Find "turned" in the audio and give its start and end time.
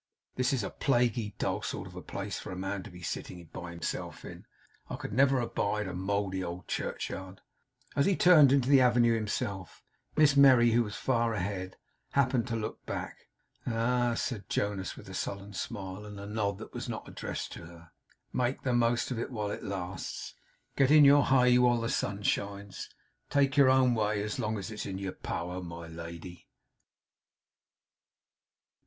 8.15-8.51